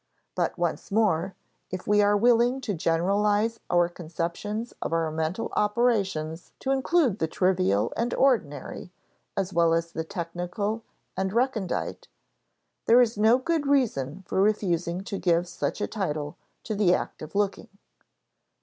But 0.33 0.57
once 0.57 0.91
more, 0.91 1.35
if 1.69 1.85
we 1.85 2.01
are 2.01 2.17
willing 2.17 2.59
to 2.61 2.73
generalize 2.73 3.59
our 3.69 3.87
conceptions 3.87 4.73
of 4.81 4.91
our 4.93 5.11
mental 5.11 5.53
operations 5.55 6.53
to 6.61 6.71
include 6.71 7.19
the 7.19 7.27
trivial 7.27 7.93
and 7.95 8.11
ordinary 8.15 8.91
as 9.37 9.53
well 9.53 9.75
as 9.75 9.91
the 9.91 10.03
technical 10.03 10.81
and 11.15 11.31
recondite, 11.31 12.07
there 12.87 12.99
is 12.99 13.15
no 13.15 13.37
good 13.37 13.67
reason 13.67 14.23
for 14.25 14.41
refusing 14.41 15.01
to 15.03 15.19
give 15.19 15.47
such 15.47 15.79
a 15.79 15.85
title 15.85 16.35
to 16.63 16.73
the 16.73 16.95
act 16.95 17.21
of 17.21 17.35
looking. 17.35 17.67